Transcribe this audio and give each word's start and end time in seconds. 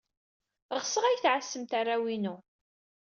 Ɣseɣ 0.81 1.03
ad 1.05 1.11
iyi-tɛassem 1.13 1.63
arraw-inu. 1.79 2.35